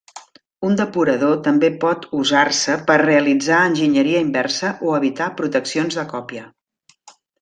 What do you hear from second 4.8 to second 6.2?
o evitar proteccions de